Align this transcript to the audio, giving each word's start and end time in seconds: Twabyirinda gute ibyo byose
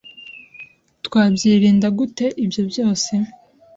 Twabyirinda 1.05 1.87
gute 1.97 2.25
ibyo 2.43 2.61
byose 2.69 3.13